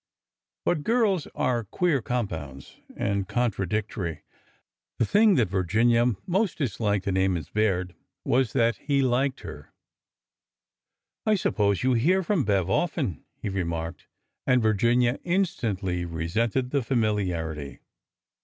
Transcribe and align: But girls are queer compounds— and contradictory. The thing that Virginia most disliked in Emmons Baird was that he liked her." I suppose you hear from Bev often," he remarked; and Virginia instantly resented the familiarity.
But 0.65 0.81
girls 0.81 1.27
are 1.35 1.63
queer 1.63 2.01
compounds— 2.01 2.77
and 2.97 3.27
contradictory. 3.27 4.23
The 4.97 5.05
thing 5.05 5.35
that 5.35 5.47
Virginia 5.49 6.15
most 6.25 6.57
disliked 6.57 7.05
in 7.05 7.15
Emmons 7.17 7.51
Baird 7.51 7.93
was 8.25 8.53
that 8.53 8.77
he 8.77 9.03
liked 9.03 9.41
her." 9.41 9.71
I 11.27 11.35
suppose 11.35 11.83
you 11.83 11.93
hear 11.93 12.23
from 12.23 12.45
Bev 12.45 12.67
often," 12.67 13.23
he 13.35 13.47
remarked; 13.49 14.07
and 14.47 14.59
Virginia 14.59 15.19
instantly 15.23 16.03
resented 16.05 16.71
the 16.71 16.81
familiarity. 16.81 17.81